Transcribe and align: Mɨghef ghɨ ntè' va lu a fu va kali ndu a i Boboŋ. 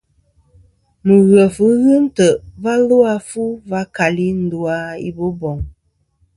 Mɨghef 1.05 1.55
ghɨ 1.81 1.93
ntè' 2.05 2.39
va 2.63 2.73
lu 2.87 2.97
a 3.13 3.15
fu 3.29 3.43
va 3.69 3.81
kali 3.95 4.27
ndu 4.41 4.59
a 4.77 4.79
i 5.07 5.09
Boboŋ. 5.17 5.57